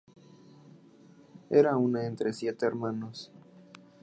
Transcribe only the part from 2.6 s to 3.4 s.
hermanos.